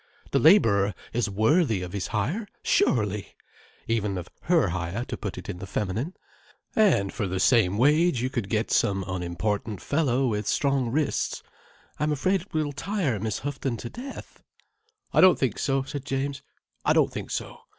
The 0.31 0.39
labourer 0.39 0.95
is 1.13 1.29
worthy 1.29 1.83
of 1.83 1.93
his 1.93 2.07
hire. 2.07 2.47
Surely! 2.63 3.35
Even 3.87 4.17
of 4.17 4.29
her 4.45 4.69
hire, 4.69 5.05
to 5.05 5.15
put 5.15 5.37
it 5.37 5.47
in 5.47 5.59
the 5.59 5.67
feminine. 5.67 6.15
And 6.75 7.13
for 7.13 7.27
the 7.27 7.39
same 7.39 7.77
wage 7.77 8.19
you 8.19 8.31
could 8.31 8.49
get 8.49 8.71
some 8.71 9.05
unimportant 9.07 9.79
fellow 9.79 10.25
with 10.25 10.47
strong 10.47 10.89
wrists. 10.89 11.43
I'm 11.99 12.11
afraid 12.11 12.41
it 12.41 12.51
will 12.51 12.71
tire 12.73 13.19
Miss 13.19 13.37
Houghton 13.45 13.77
to 13.77 13.91
death—" 13.91 14.41
"I 15.13 15.21
don't 15.21 15.37
think 15.37 15.59
so," 15.59 15.83
said 15.83 16.03
James. 16.03 16.41
"I 16.83 16.93
don't 16.93 17.13
think 17.13 17.29
so. 17.29 17.59